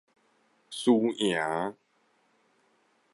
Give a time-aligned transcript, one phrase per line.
[0.71, 1.75] 輸贏